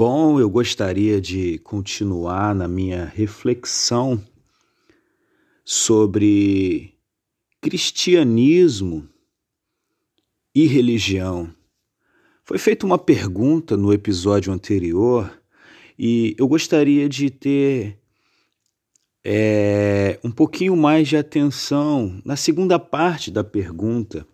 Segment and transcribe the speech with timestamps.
[0.00, 4.24] Bom, eu gostaria de continuar na minha reflexão
[5.64, 6.94] sobre
[7.60, 9.08] cristianismo
[10.54, 11.52] e religião.
[12.44, 15.36] Foi feita uma pergunta no episódio anterior
[15.98, 17.98] e eu gostaria de ter
[19.24, 24.24] é, um pouquinho mais de atenção na segunda parte da pergunta.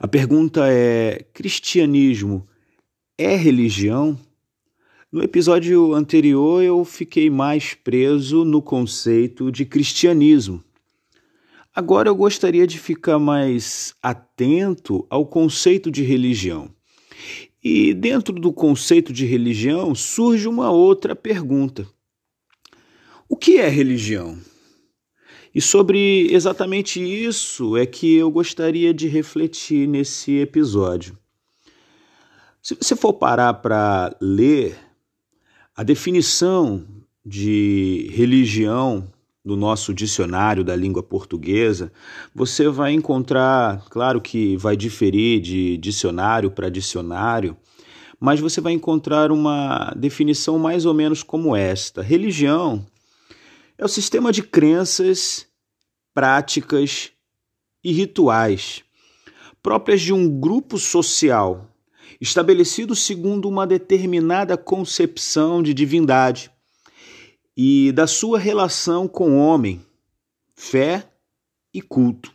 [0.00, 2.44] A pergunta é: cristianismo
[3.16, 4.18] é religião?
[5.12, 10.64] No episódio anterior eu fiquei mais preso no conceito de cristianismo.
[11.74, 16.70] Agora eu gostaria de ficar mais atento ao conceito de religião.
[17.62, 21.86] E dentro do conceito de religião surge uma outra pergunta:
[23.28, 24.38] O que é religião?
[25.54, 31.18] E sobre exatamente isso é que eu gostaria de refletir nesse episódio.
[32.62, 34.91] Se você for parar para ler
[35.82, 36.86] a definição
[37.26, 39.12] de religião
[39.44, 41.92] no nosso dicionário da língua portuguesa,
[42.32, 47.56] você vai encontrar, claro que vai diferir de dicionário para dicionário,
[48.20, 52.86] mas você vai encontrar uma definição mais ou menos como esta: religião
[53.76, 55.48] é o sistema de crenças,
[56.14, 57.10] práticas
[57.82, 58.84] e rituais
[59.60, 61.71] próprias de um grupo social
[62.22, 66.52] estabelecido segundo uma determinada concepção de divindade
[67.56, 69.84] e da sua relação com o homem,
[70.54, 71.04] fé
[71.74, 72.32] e culto.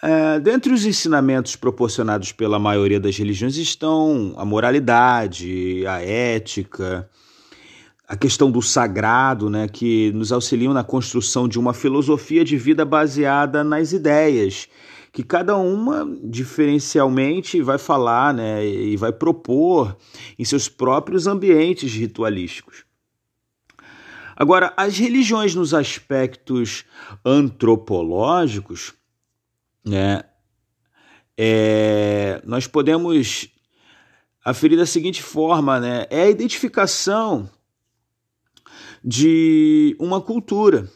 [0.00, 7.10] É, dentre os ensinamentos proporcionados pela maioria das religiões estão a moralidade, a ética,
[8.06, 12.84] a questão do sagrado, né, que nos auxiliam na construção de uma filosofia de vida
[12.84, 14.68] baseada nas ideias
[15.12, 19.96] que cada uma diferencialmente vai falar né, e vai propor
[20.38, 22.84] em seus próprios ambientes ritualísticos.
[24.36, 26.84] Agora, as religiões nos aspectos
[27.24, 28.94] antropológicos,
[29.84, 30.22] né,
[31.36, 33.48] é, nós podemos
[34.44, 37.50] aferir da seguinte forma, né, é a identificação
[39.02, 40.90] de uma cultura,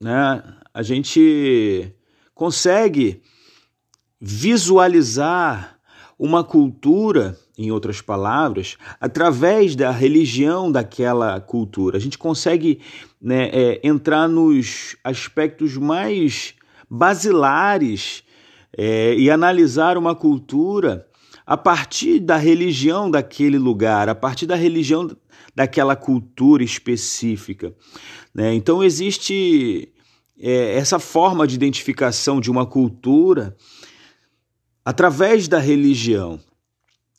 [0.00, 0.42] né?
[0.72, 1.94] A gente
[2.42, 3.22] consegue
[4.20, 5.78] visualizar
[6.18, 11.96] uma cultura, em outras palavras, através da religião daquela cultura.
[11.96, 12.80] A gente consegue
[13.20, 16.54] né, é, entrar nos aspectos mais
[16.90, 18.24] basilares
[18.76, 21.06] é, e analisar uma cultura
[21.46, 25.08] a partir da religião daquele lugar, a partir da religião
[25.54, 27.72] daquela cultura específica.
[28.34, 28.52] Né?
[28.52, 29.91] Então existe
[30.42, 33.56] é, essa forma de identificação de uma cultura
[34.84, 36.40] através da religião.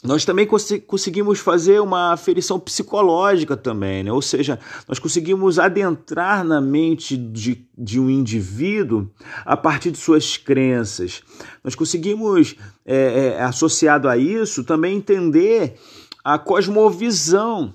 [0.04, 4.12] Nós também cons conseguimos fazer uma aferição psicológica também, né?
[4.12, 9.10] ou seja, nós conseguimos adentrar na mente de, de um indivíduo
[9.46, 11.24] a partir de suas crenças.
[11.64, 15.80] Nós conseguimos, é, é, associado a isso, também entender
[16.22, 17.74] a cosmovisão,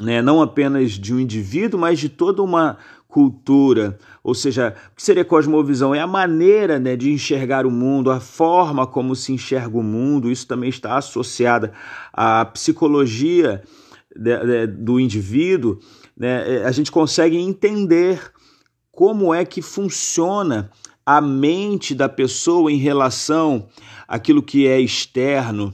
[0.00, 0.20] né?
[0.20, 2.76] não apenas de um indivíduo, mas de toda uma
[3.08, 5.94] cultura, ou seja, o que seria cosmovisão?
[5.94, 10.30] É a maneira né, de enxergar o mundo, a forma como se enxerga o mundo,
[10.30, 11.70] isso também está associado
[12.12, 13.62] à psicologia
[14.14, 15.78] de, de, do indivíduo,
[16.16, 16.64] né?
[16.64, 18.20] a gente consegue entender
[18.90, 20.70] como é que funciona
[21.04, 23.68] a mente da pessoa em relação
[24.08, 25.72] àquilo que é externo,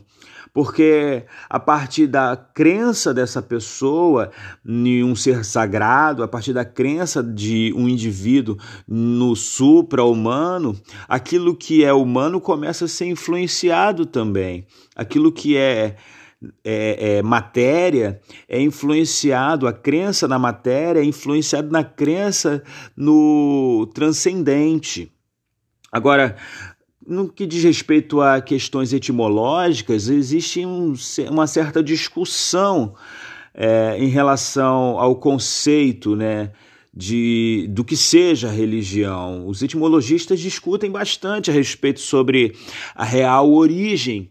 [0.52, 4.30] porque a partir da crença dessa pessoa
[4.66, 11.84] em um ser sagrado, a partir da crença de um indivíduo no supra-humano, aquilo que
[11.84, 14.66] é humano começa a ser influenciado também.
[14.94, 15.96] Aquilo que é
[16.64, 22.62] é, é, matéria é influenciado, a crença na matéria é influenciada na crença
[22.96, 25.12] no transcendente.
[25.92, 26.36] Agora,
[27.06, 30.94] no que diz respeito a questões etimológicas, existe um,
[31.30, 32.94] uma certa discussão
[33.54, 36.52] é, em relação ao conceito né,
[36.94, 39.46] de, do que seja religião.
[39.46, 42.54] Os etimologistas discutem bastante a respeito sobre
[42.94, 44.30] a real origem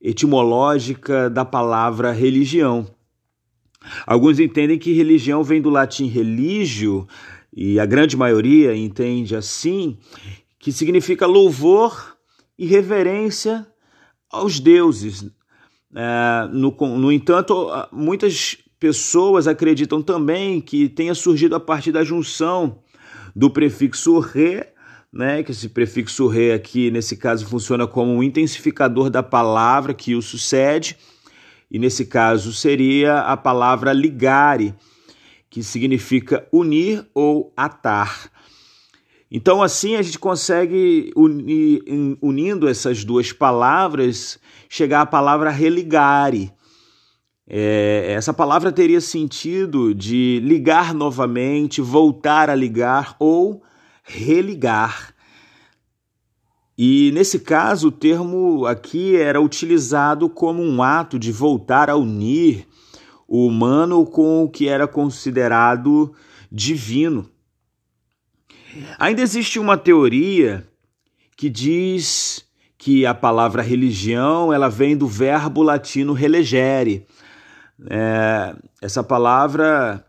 [0.00, 2.86] etimológica da palavra religião.
[4.06, 7.06] Alguns entendem que religião vem do latim religio,
[7.56, 9.96] e a grande maioria entende assim,
[10.66, 12.16] que significa louvor
[12.58, 13.64] e reverência
[14.28, 15.24] aos deuses.
[15.94, 22.80] É, no, no entanto, muitas pessoas acreditam também que tenha surgido a partir da junção
[23.32, 24.66] do prefixo re,
[25.12, 30.16] né, que esse prefixo re aqui, nesse caso, funciona como um intensificador da palavra que
[30.16, 30.96] o sucede,
[31.70, 34.74] e nesse caso seria a palavra ligare,
[35.48, 38.34] que significa unir ou atar.
[39.36, 41.82] Então, assim, a gente consegue, unir,
[42.22, 46.50] unindo essas duas palavras, chegar à palavra religare.
[47.46, 53.62] É, essa palavra teria sentido de ligar novamente, voltar a ligar ou
[54.02, 55.14] religar.
[56.78, 62.66] E nesse caso, o termo aqui era utilizado como um ato de voltar a unir
[63.28, 66.14] o humano com o que era considerado
[66.50, 67.35] divino.
[68.98, 70.66] Ainda existe uma teoria
[71.36, 72.44] que diz
[72.78, 77.06] que a palavra religião ela vem do verbo latino relegere.
[77.90, 80.04] É, essa palavra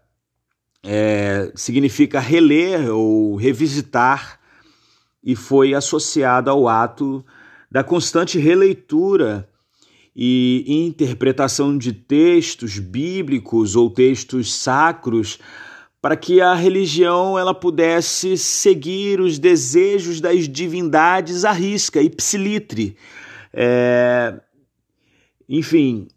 [0.84, 4.40] é, significa reler ou revisitar
[5.24, 7.26] e foi associada ao ato
[7.70, 9.50] da constante releitura
[10.16, 15.38] e interpretação de textos bíblicos ou textos sacros
[16.08, 22.96] para que a religião ela pudesse seguir os desejos das divindades à risca, ipsilitre.
[23.54, 24.40] É,
[25.50, 26.08] enfim,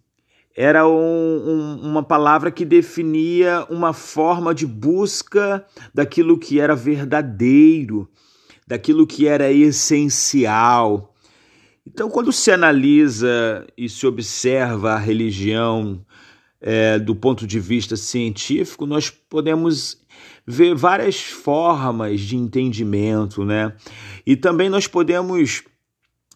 [0.57, 8.09] era um, um, uma palavra que definia uma forma de busca daquilo que era verdadeiro,
[8.69, 11.17] daquilo que era essencial.
[11.85, 16.01] Então, quando se analisa e se observa a religião
[16.61, 19.99] é, do ponto de vista científico, nós podemos
[20.47, 23.73] ver várias formas de entendimento, né?
[24.27, 25.63] E também nós podemos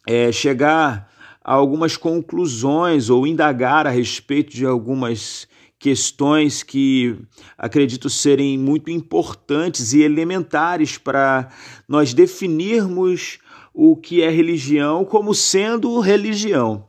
[0.06, 1.10] é, chegar
[1.42, 5.46] a algumas conclusões ou indagar a respeito de algumas
[5.78, 7.18] questões que
[7.58, 11.50] acredito serem muito importantes e elementares para
[11.86, 13.38] nós definirmos
[13.74, 16.86] o que é religião como sendo religião.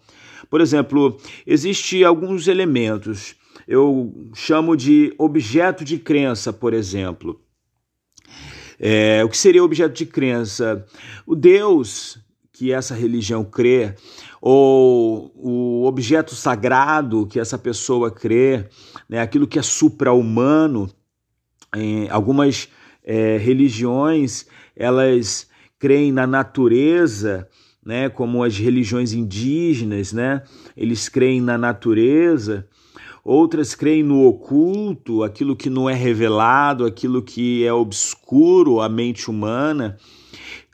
[0.49, 3.35] Por exemplo, existem alguns elementos,
[3.67, 7.41] eu chamo de objeto de crença, por exemplo.
[8.79, 10.85] É, o que seria objeto de crença?
[11.25, 12.19] O Deus
[12.55, 13.95] que essa religião crê,
[14.41, 18.69] ou o objeto sagrado que essa pessoa crê,
[19.09, 20.89] né, aquilo que é supra-humano.
[22.09, 22.69] algumas
[23.03, 27.47] é, religiões elas creem na natureza,
[27.85, 30.41] né, como as religiões indígenas, né,
[30.75, 32.67] eles creem na natureza.
[33.23, 39.29] Outras creem no oculto, aquilo que não é revelado, aquilo que é obscuro à mente
[39.29, 39.97] humana.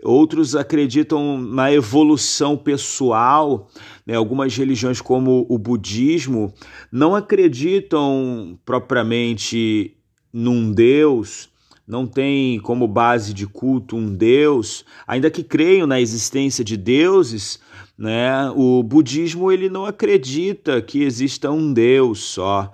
[0.03, 3.69] Outros acreditam na evolução pessoal.
[4.05, 4.15] Né?
[4.15, 6.53] Algumas religiões, como o budismo,
[6.91, 9.95] não acreditam propriamente
[10.33, 11.50] num Deus,
[11.91, 17.59] não tem como base de culto um Deus, ainda que creiam na existência de deuses,
[17.97, 18.49] né?
[18.55, 22.71] O budismo ele não acredita que exista um Deus só.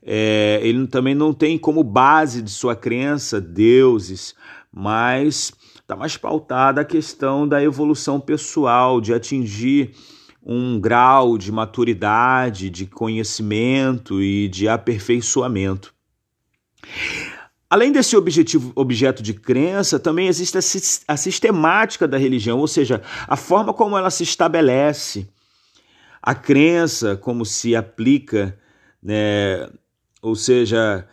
[0.00, 4.36] É, ele também não tem como base de sua crença deuses,
[4.72, 9.90] mas está mais pautada a questão da evolução pessoal, de atingir
[10.46, 15.92] um grau de maturidade, de conhecimento e de aperfeiçoamento.
[17.70, 20.58] Além desse objetivo, objeto de crença, também existe
[21.06, 25.28] a, sistemática da religião, ou seja, a forma como ela se estabelece,
[26.20, 28.58] a crença como se aplica,
[29.00, 29.70] né?
[30.20, 31.06] ou seja,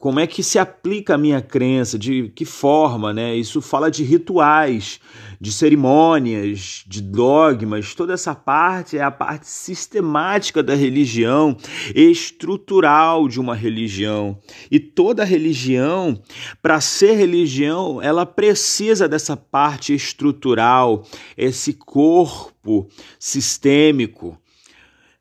[0.00, 3.36] como é que se aplica a minha crença, de que forma, né?
[3.36, 4.98] Isso fala de rituais,
[5.38, 11.54] de cerimônias, de dogmas, toda essa parte é a parte sistemática da religião,
[11.94, 14.38] estrutural de uma religião.
[14.70, 16.18] E toda religião,
[16.62, 21.04] para ser religião, ela precisa dessa parte estrutural,
[21.36, 22.88] esse corpo
[23.18, 24.39] sistêmico.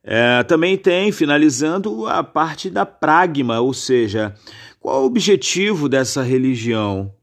[0.04, 4.34] É, também tem, finalizando, a parte da pragma, ou seja,
[4.80, 7.14] qual o objetivo dessa religião?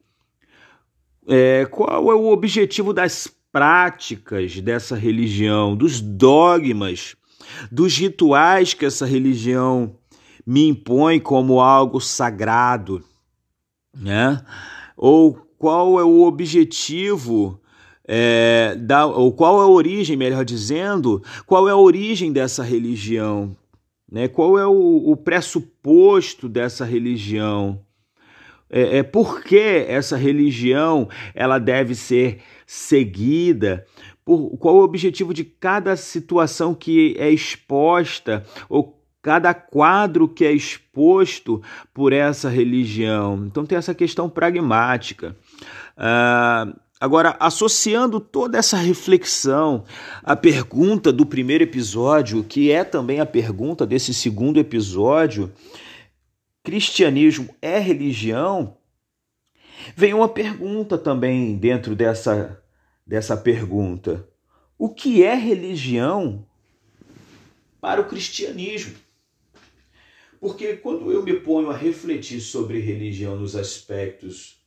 [1.29, 7.17] É, qual é o objetivo das práticas dessa religião, dos dogmas,
[7.73, 9.97] dos rituais que essa religião
[10.47, 13.03] me impõe como algo sagrado,
[13.97, 14.45] né?
[14.97, 17.61] Ou qual é o objetivo
[18.07, 23.57] é, da, ou qual é a origem, melhor dizendo, qual é a origem dessa religião?
[24.11, 24.29] Né?
[24.29, 27.81] Qual é o, o pressuposto dessa religião?
[28.71, 33.85] É, é por que essa religião ela deve ser seguida?
[34.25, 40.45] Por, qual é o objetivo de cada situação que é exposta ou cada quadro que
[40.45, 41.61] é exposto
[41.93, 43.45] por essa religião?
[43.47, 45.37] Então tem essa questão pragmática.
[45.97, 49.85] Ah, Agora, associando toda essa reflexão
[50.23, 55.53] à pergunta do primeiro episódio, que é também a pergunta desse segundo episódio,
[56.65, 58.79] cristianismo é religião?
[59.95, 62.63] Vem uma pergunta também dentro dessa,
[63.07, 64.27] dessa pergunta:
[64.79, 66.47] o que é religião
[67.79, 68.97] para o cristianismo?
[70.41, 74.65] Porque quando eu me ponho a refletir sobre religião nos aspectos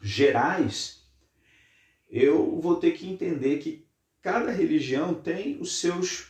[0.00, 1.03] gerais,
[2.14, 3.84] eu vou ter que entender que
[4.22, 6.28] cada religião tem os seus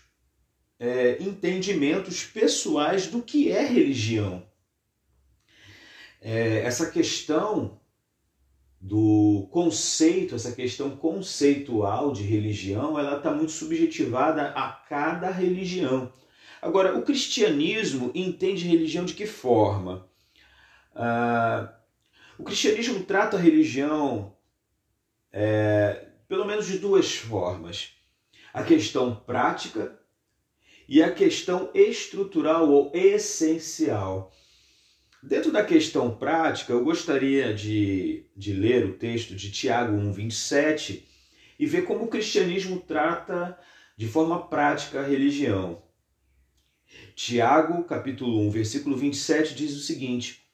[0.81, 4.43] é, entendimentos pessoais do que é religião.
[6.23, 7.79] É, essa questão
[8.81, 16.11] do conceito, essa questão conceitual de religião, ela está muito subjetivada a cada religião.
[16.63, 20.09] Agora, o cristianismo entende religião de que forma?
[20.95, 21.75] Ah,
[22.39, 24.34] o cristianismo trata a religião
[25.37, 27.97] é, pelo menos de duas formas:
[28.53, 29.99] a questão prática
[30.89, 34.33] e a questão estrutural ou essencial.
[35.21, 41.03] Dentro da questão prática, eu gostaria de, de ler o texto de Tiago 1,27
[41.59, 43.59] e ver como o cristianismo trata
[43.97, 45.83] de forma prática a religião.
[47.17, 50.47] Tiago, capítulo 1, versículo 27, diz o seguinte: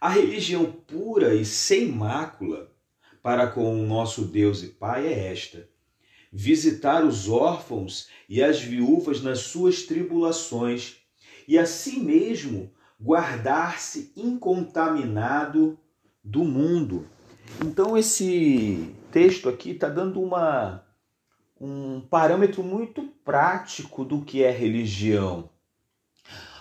[0.00, 2.75] A religião pura e sem mácula
[3.26, 5.68] para com o nosso Deus e Pai é esta:
[6.30, 10.98] visitar os órfãos e as viúvas nas suas tribulações,
[11.48, 12.70] e assim mesmo
[13.02, 15.76] guardar-se incontaminado
[16.22, 17.04] do mundo.
[17.64, 20.86] Então esse texto aqui está dando uma
[21.60, 25.50] um parâmetro muito prático do que é religião.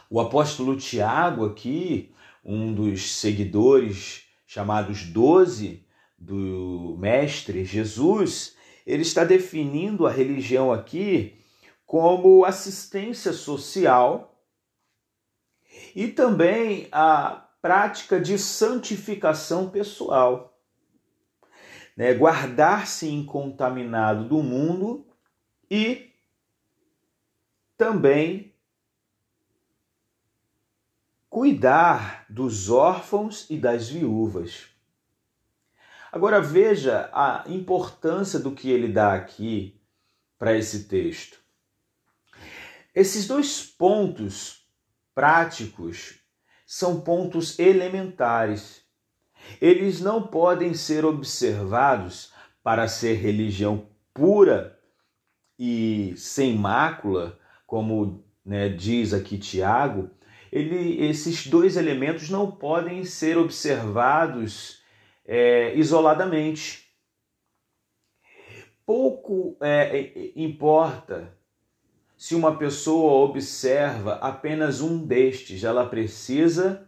[0.10, 2.12] O apóstolo Tiago aqui,
[2.44, 5.85] um dos seguidores chamados doze
[6.18, 8.56] do mestre Jesus,
[8.86, 11.40] ele está definindo a religião aqui
[11.86, 14.40] como assistência social
[15.96, 20.60] e também a prática de santificação pessoal.
[21.96, 22.14] Né?
[22.14, 25.06] Guardar-se incontaminado do mundo
[25.70, 26.12] e
[27.78, 28.54] também
[31.30, 34.75] cuidar dos órfãos e das viúvas.
[36.16, 39.82] Agora veja a importância do que ele dá aqui
[40.40, 41.38] para esse texto.
[42.96, 44.66] Esses dois pontos
[45.14, 46.22] práticos
[46.66, 48.82] são pontos elementares.
[49.60, 52.32] Eles não podem ser observados
[52.64, 54.80] para ser religião pura
[55.60, 60.10] e sem mácula, como né, diz aqui Tiago.
[60.50, 64.85] Ele, esses dois elementos não podem ser observados
[65.26, 66.86] é, isoladamente.
[68.86, 71.34] Pouco é, importa
[72.18, 76.88] se uma pessoa observa apenas um destes, ela precisa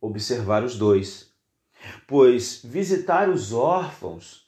[0.00, 1.32] observar os dois.
[2.06, 4.46] Pois visitar os órfãos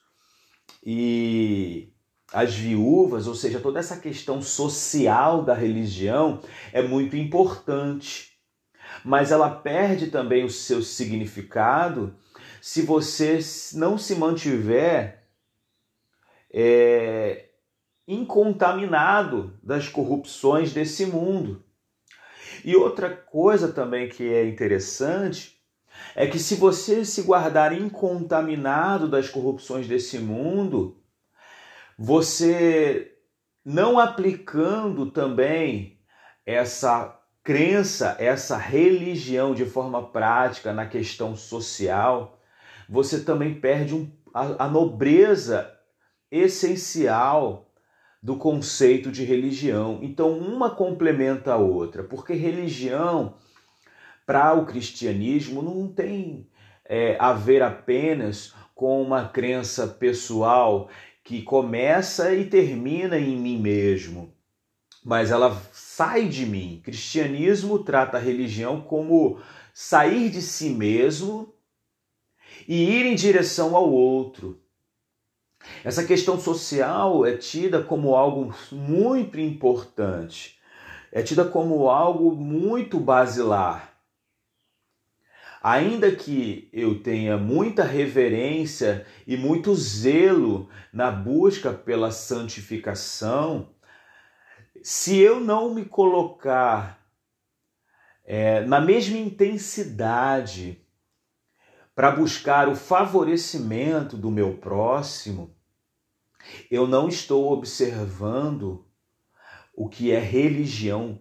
[0.84, 1.92] e
[2.32, 6.40] as viúvas, ou seja, toda essa questão social da religião
[6.72, 8.30] é muito importante.
[9.04, 12.14] Mas ela perde também o seu significado
[12.60, 13.38] se você
[13.74, 15.24] não se mantiver
[16.52, 17.50] é,
[18.06, 21.64] incontaminado das corrupções desse mundo.
[22.64, 25.58] E outra coisa também que é interessante
[26.14, 31.00] é que se você se guardar incontaminado das corrupções desse mundo,
[31.98, 33.16] você
[33.64, 36.00] não aplicando também
[36.44, 42.39] essa crença, essa religião de forma prática na questão social,
[42.90, 45.72] você também perde um, a, a nobreza
[46.28, 47.72] essencial
[48.20, 50.00] do conceito de religião.
[50.02, 53.36] Então, uma complementa a outra, porque religião,
[54.26, 56.48] para o cristianismo, não tem
[56.84, 60.90] é, a ver apenas com uma crença pessoal
[61.22, 64.34] que começa e termina em mim mesmo,
[65.04, 66.80] mas ela sai de mim.
[66.82, 69.38] Cristianismo trata a religião como
[69.72, 71.54] sair de si mesmo
[72.66, 74.60] e ir em direção ao outro.
[75.84, 80.58] Essa questão social é tida como algo muito importante,
[81.12, 83.90] é tida como algo muito basilar.
[85.62, 93.68] Ainda que eu tenha muita reverência e muito zelo na busca pela santificação,
[94.82, 96.98] se eu não me colocar
[98.24, 100.82] é, na mesma intensidade
[102.00, 105.54] para buscar o favorecimento do meu próximo,
[106.70, 108.86] eu não estou observando
[109.74, 111.20] o que é religião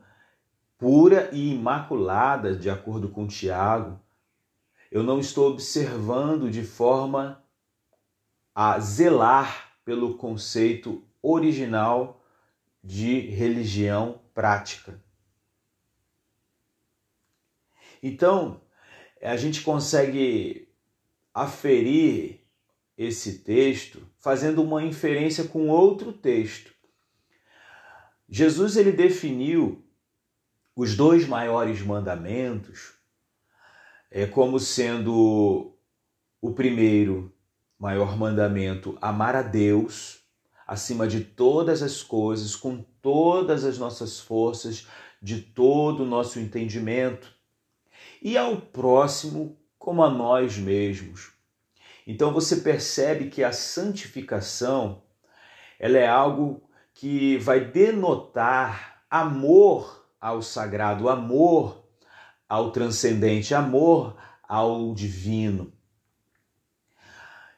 [0.78, 4.00] pura e imaculada, de acordo com Tiago.
[4.90, 7.44] Eu não estou observando de forma
[8.56, 12.24] a zelar pelo conceito original
[12.82, 15.04] de religião prática.
[18.02, 18.62] Então,
[19.22, 20.69] a gente consegue
[21.34, 22.42] aferir
[22.98, 26.74] esse texto fazendo uma inferência com outro texto.
[28.28, 29.84] Jesus ele definiu
[30.76, 33.00] os dois maiores mandamentos
[34.12, 35.78] é como sendo
[36.42, 37.32] o primeiro
[37.78, 40.20] maior mandamento amar a Deus
[40.66, 44.88] acima de todas as coisas, com todas as nossas forças,
[45.22, 47.34] de todo o nosso entendimento,
[48.22, 49.59] e ao próximo
[49.90, 51.32] como a nós mesmos.
[52.06, 55.02] Então você percebe que a santificação
[55.80, 56.62] ela é algo
[56.94, 61.84] que vai denotar amor ao sagrado, amor
[62.48, 64.16] ao transcendente, amor
[64.48, 65.74] ao divino.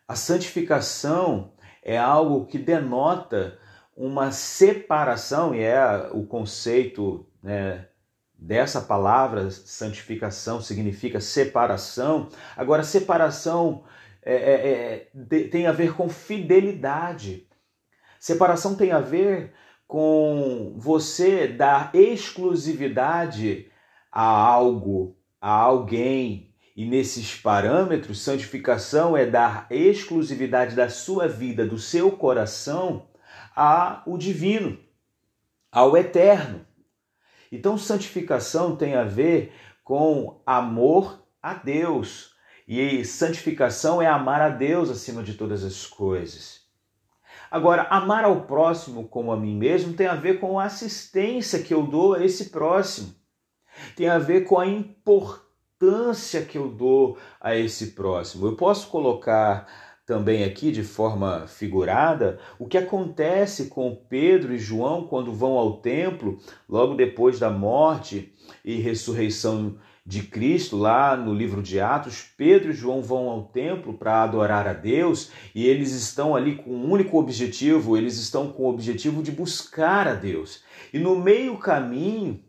[0.07, 1.51] A santificação
[1.83, 3.59] é algo que denota
[3.93, 7.89] uma separação, e é o conceito né,
[8.41, 12.27] dessa palavra, santificação significa separação.
[12.57, 13.83] Agora, separação
[14.24, 17.48] é, é, é, tem a ver com fidelidade.
[18.19, 19.53] Separação tem a ver
[19.88, 23.69] com você dar exclusividade
[24.12, 26.51] a algo, a alguém.
[26.75, 33.07] E nesses parâmetros, santificação é dar exclusividade da sua vida, do seu coração,
[33.55, 34.79] ao divino,
[35.71, 36.65] ao eterno.
[37.51, 39.53] Então, santificação tem a ver
[39.84, 42.31] com amor a Deus,
[42.67, 46.62] e santificação é amar a Deus acima de todas as coisas.
[47.50, 51.74] Agora, amar ao próximo como a mim mesmo tem a ver com a assistência que
[51.74, 53.13] eu dou a esse próximo.
[53.96, 58.48] Tem a ver com a importância que eu dou a esse próximo.
[58.48, 59.68] Eu posso colocar
[60.05, 65.77] também aqui de forma figurada o que acontece com Pedro e João quando vão ao
[65.77, 68.33] templo logo depois da morte
[68.66, 73.94] e ressurreição de Cristo, lá no livro de Atos, Pedro e João vão ao templo
[73.94, 78.64] para adorar a Deus e eles estão ali com um único objetivo, eles estão com
[78.64, 80.64] o objetivo de buscar a Deus.
[80.92, 82.44] E no meio caminho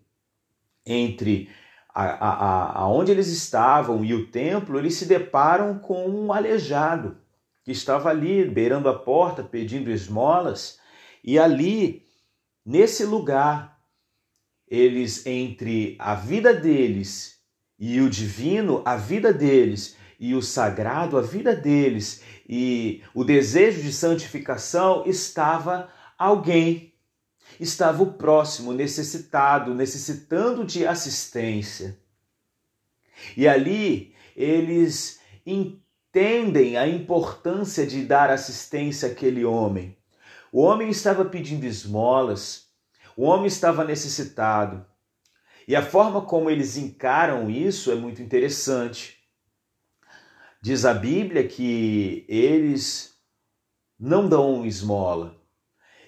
[0.85, 1.51] entre
[1.95, 7.22] a, a, a, onde eles estavam e o templo, eles se deparam com um aleijado
[7.65, 10.81] que estava ali beirando a porta pedindo esmolas
[11.23, 12.05] e ali,
[12.65, 13.81] nesse lugar,
[14.67, 17.41] eles entre a vida deles
[17.79, 23.83] e o divino, a vida deles, e o sagrado, a vida deles, e o desejo
[23.83, 26.95] de santificação estava alguém,
[27.59, 31.99] estava o próximo, necessitado, necessitando de assistência.
[33.37, 35.21] E ali eles
[36.79, 39.97] a importância de dar assistência àquele homem.
[40.53, 42.67] O homem estava pedindo esmolas,
[43.17, 44.85] o homem estava necessitado.
[45.67, 49.19] E a forma como eles encaram isso é muito interessante.
[50.61, 53.17] Diz a Bíblia que eles
[53.99, 55.37] não dão esmola,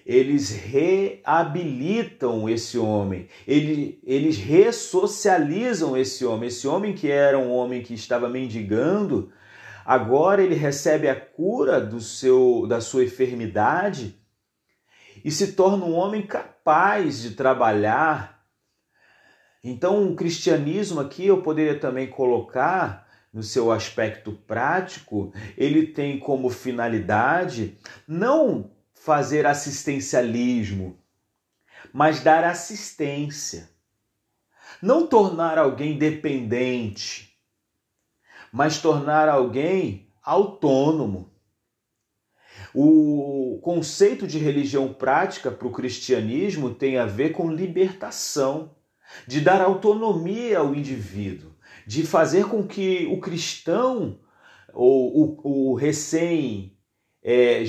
[0.05, 6.47] eles reabilitam esse homem, eles ressocializam esse homem.
[6.47, 9.33] Esse homem que era um homem que estava mendigando,
[9.85, 14.19] agora ele recebe a cura do seu, da sua enfermidade
[15.23, 18.35] e se torna um homem capaz de trabalhar
[19.67, 26.51] então, o cristianismo aqui eu poderia também colocar no seu aspecto prático, ele tem como
[26.51, 27.75] finalidade
[28.07, 30.99] não fazer assistencialismo,
[31.91, 33.67] mas dar assistência.
[34.79, 37.34] Não tornar alguém dependente,
[38.55, 41.29] mas tornar alguém autônomo.
[42.73, 48.71] O conceito de religião prática para o cristianismo tem a ver com libertação
[49.27, 51.51] de dar autonomia ao indivíduo,
[51.85, 54.19] de fazer com que o cristão
[54.73, 56.77] ou o, o recém
[57.21, 57.61] é,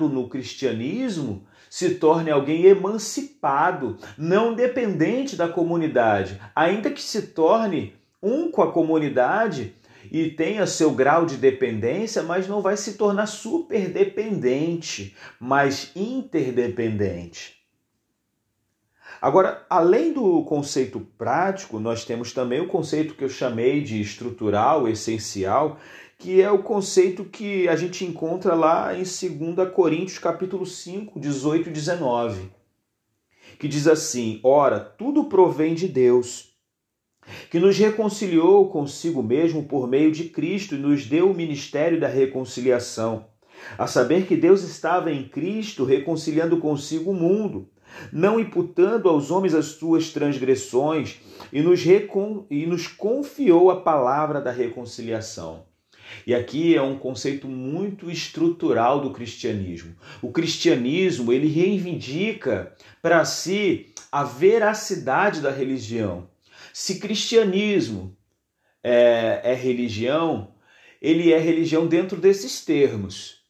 [0.00, 8.50] no cristianismo se torne alguém emancipado, não dependente da comunidade, ainda que se torne um
[8.50, 9.76] com a comunidade
[10.10, 17.58] e tenha seu grau de dependência, mas não vai se tornar superdependente, mas interdependente.
[19.20, 24.86] Agora, além do conceito prático, nós temos também o conceito que eu chamei de estrutural,
[24.86, 25.78] essencial,
[26.16, 31.68] que é o conceito que a gente encontra lá em 2 Coríntios capítulo 5, 18
[31.68, 32.50] e 19,
[33.58, 36.47] que diz assim: Ora, tudo provém de Deus,
[37.50, 42.08] que nos reconciliou consigo mesmo por meio de Cristo e nos deu o ministério da
[42.08, 43.26] reconciliação,
[43.76, 47.68] a saber que Deus estava em Cristo reconciliando consigo o mundo,
[48.12, 51.20] não imputando aos homens as suas transgressões,
[51.52, 52.46] e nos, recon...
[52.50, 55.66] e nos confiou a palavra da reconciliação.
[56.26, 59.94] E aqui é um conceito muito estrutural do cristianismo.
[60.22, 66.26] O cristianismo, ele reivindica para si a veracidade da religião.
[66.80, 68.16] Se cristianismo
[68.84, 70.54] é, é religião,
[71.02, 73.42] ele é religião dentro desses termos.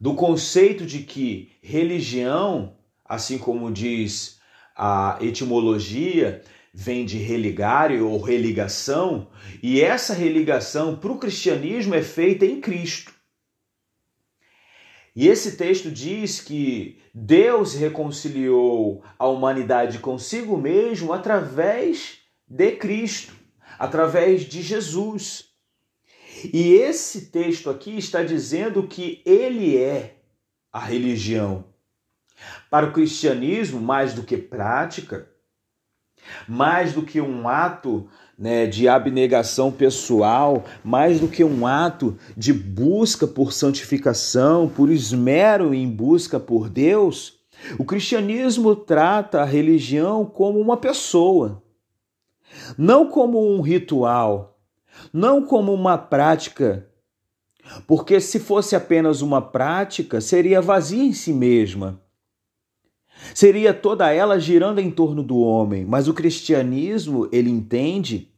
[0.00, 4.40] Do conceito de que religião, assim como diz
[4.76, 6.42] a etimologia,
[6.74, 9.30] vem de religare ou religação,
[9.62, 13.11] e essa religação para o cristianismo é feita em Cristo.
[15.14, 23.34] E esse texto diz que Deus reconciliou a humanidade consigo mesmo através de Cristo,
[23.78, 25.50] através de Jesus.
[26.52, 30.16] E esse texto aqui está dizendo que ele é
[30.72, 31.66] a religião.
[32.70, 35.30] Para o cristianismo, mais do que prática,
[36.46, 38.08] mais do que um ato
[38.38, 45.72] né, de abnegação pessoal, mais do que um ato de busca por santificação, por esmero
[45.72, 47.38] em busca por Deus,
[47.78, 51.62] o cristianismo trata a religião como uma pessoa,
[52.76, 54.58] não como um ritual,
[55.12, 56.88] não como uma prática,
[57.86, 62.01] porque se fosse apenas uma prática, seria vazia em si mesma.
[63.34, 68.32] Seria toda ela girando em torno do homem, mas o cristianismo, ele entende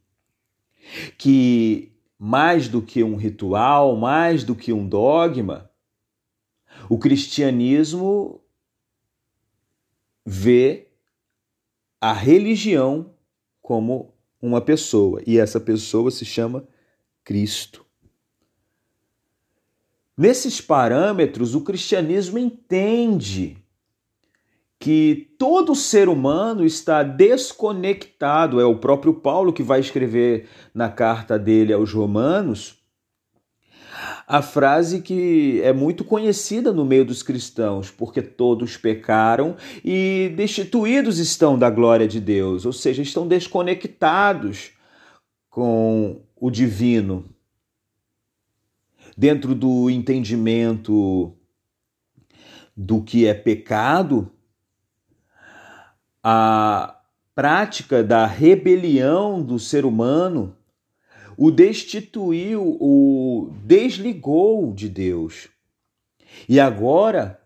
[1.16, 5.70] que mais do que um ritual, mais do que um dogma,
[6.88, 8.40] o cristianismo
[10.24, 10.88] vê
[12.00, 13.14] a religião
[13.60, 16.68] como uma pessoa, e essa pessoa se chama
[17.24, 17.84] Cristo.
[20.16, 23.63] Nesses parâmetros, o cristianismo entende
[24.84, 28.60] que todo ser humano está desconectado.
[28.60, 32.84] É o próprio Paulo que vai escrever na carta dele aos Romanos
[34.28, 41.18] a frase que é muito conhecida no meio dos cristãos, porque todos pecaram e destituídos
[41.18, 44.72] estão da glória de Deus, ou seja, estão desconectados
[45.48, 47.24] com o divino.
[49.16, 51.32] Dentro do entendimento
[52.76, 54.33] do que é pecado,
[56.26, 56.98] a
[57.34, 60.56] prática da rebelião do ser humano
[61.36, 65.48] o destituiu, o desligou de Deus.
[66.48, 67.40] E agora,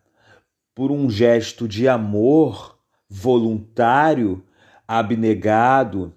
[0.74, 4.44] por um gesto de amor voluntário,
[4.86, 6.12] abnegado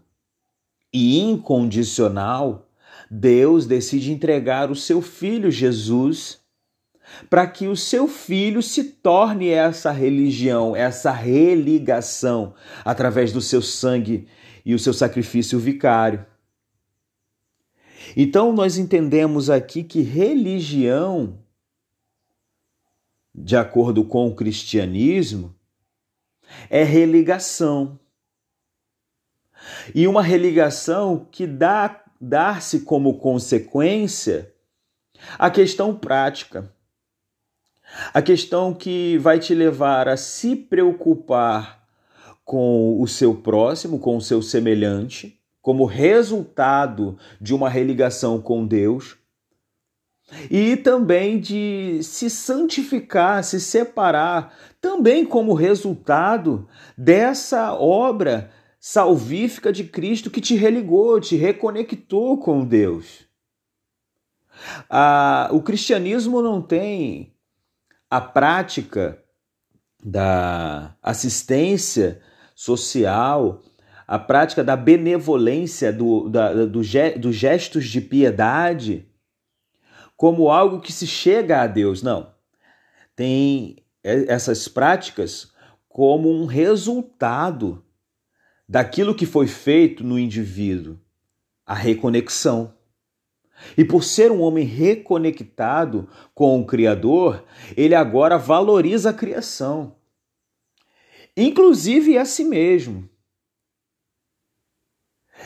[0.94, 2.70] e incondicional,
[3.10, 6.41] Deus decide entregar o seu filho Jesus
[7.30, 14.28] para que o seu filho se torne essa religião, essa religação, através do seu sangue
[14.66, 16.26] e o seu sacrifício vicário.
[18.16, 21.40] Então, nós entendemos aqui que religião,
[23.34, 25.56] de acordo com o cristianismo,
[26.70, 28.00] é religação.
[29.94, 34.54] E uma religação que dá dar-se como consequência
[35.40, 36.72] a questão prática.
[38.14, 41.82] A questão que vai te levar a se preocupar
[42.44, 49.18] com o seu próximo, com o seu semelhante, como resultado de uma religação com Deus,
[50.50, 58.50] e também de se santificar, se separar, também como resultado dessa obra
[58.80, 63.28] salvífica de Cristo que te religou, te reconectou com Deus.
[64.90, 67.31] Ah, o cristianismo não tem
[68.12, 69.24] a prática
[70.04, 72.22] da assistência
[72.54, 73.64] social,
[74.06, 79.08] a prática da benevolência, do, da, do, dos gestos de piedade,
[80.18, 82.04] como algo que se chega a Deus.
[82.04, 82.36] Não.
[83.16, 85.54] Tem essas práticas
[85.88, 87.82] como um resultado
[88.68, 91.00] daquilo que foi feito no indivíduo,
[91.66, 92.74] a reconexão.
[93.78, 97.44] E por ser um homem reconectado com o Criador,
[97.76, 99.96] ele agora valoriza a criação,
[101.36, 103.10] inclusive a si mesmo.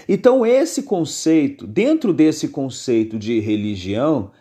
[0.08, 4.32] Então, esse conceito, dentro desse conceito de religião,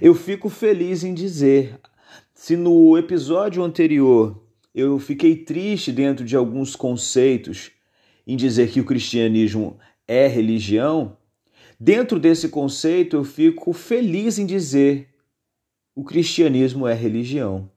[0.00, 1.80] eu fico feliz em dizer,
[2.34, 4.42] se no episódio anterior
[4.74, 7.70] eu fiquei triste dentro de alguns conceitos
[8.26, 11.16] em dizer que o cristianismo é religião,
[11.80, 15.08] dentro desse conceito eu fico feliz em dizer
[15.94, 17.70] o cristianismo é religião.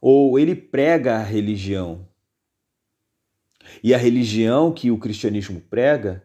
[0.00, 2.06] Ou ele prega a religião.
[3.82, 6.22] E a religião que o cristianismo prega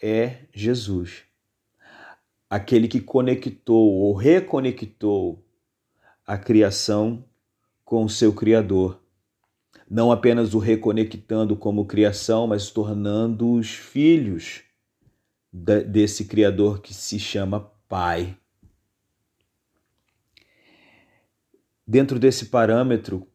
[0.00, 1.24] é Jesus.
[2.50, 5.44] Aquele que conectou ou reconectou
[6.26, 7.24] a criação
[7.84, 9.00] com o seu Criador.
[9.90, 14.67] Não apenas o reconectando como criação, mas tornando-os filhos
[15.52, 18.36] desse Criador que se chama Pai.
[21.86, 23.26] Dentro desse parâmetro,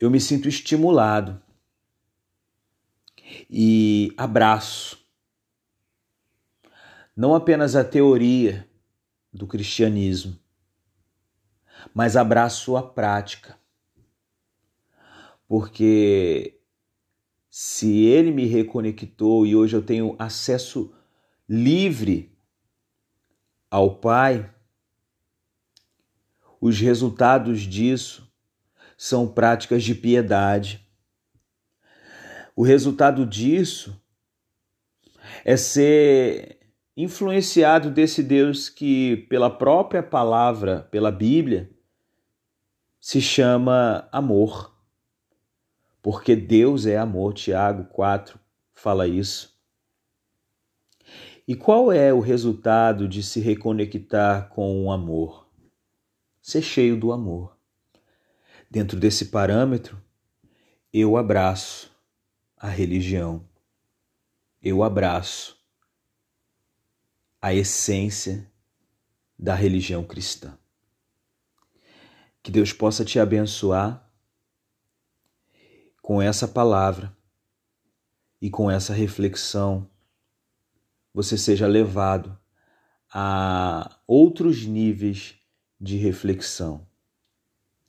[0.00, 1.42] eu me sinto estimulado
[3.50, 5.06] e abraço
[7.16, 8.68] não apenas a teoria
[9.32, 10.38] do cristianismo,
[11.94, 13.58] mas abraço a prática.
[15.48, 16.55] Porque
[17.58, 20.94] se ele me reconectou e hoje eu tenho acesso
[21.48, 22.38] livre
[23.70, 24.54] ao Pai,
[26.60, 28.30] os resultados disso
[28.94, 30.86] são práticas de piedade.
[32.54, 33.98] O resultado disso
[35.42, 36.58] é ser
[36.94, 41.70] influenciado desse Deus que, pela própria palavra, pela Bíblia,
[43.00, 44.75] se chama amor.
[46.06, 47.34] Porque Deus é amor.
[47.34, 48.38] Tiago 4
[48.72, 49.60] fala isso.
[51.48, 55.50] E qual é o resultado de se reconectar com o amor?
[56.40, 57.58] Ser cheio do amor.
[58.70, 60.00] Dentro desse parâmetro,
[60.92, 61.90] eu abraço
[62.56, 63.44] a religião.
[64.62, 65.60] Eu abraço
[67.42, 68.48] a essência
[69.36, 70.56] da religião cristã.
[72.44, 74.05] Que Deus possa te abençoar
[76.06, 77.12] com essa palavra
[78.40, 79.90] e com essa reflexão,
[81.12, 82.38] você seja levado
[83.12, 85.34] a outros níveis
[85.80, 86.86] de reflexão.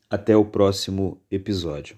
[0.10, 1.96] Até o próximo episódio.